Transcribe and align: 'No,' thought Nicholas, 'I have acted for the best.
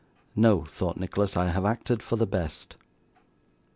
'No,' 0.35 0.63
thought 0.63 0.97
Nicholas, 0.99 1.37
'I 1.37 1.49
have 1.49 1.63
acted 1.63 2.01
for 2.01 2.15
the 2.15 2.25
best. 2.25 2.75